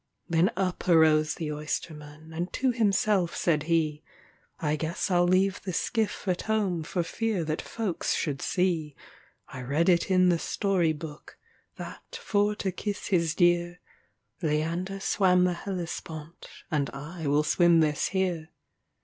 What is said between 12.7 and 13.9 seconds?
kiss his dear,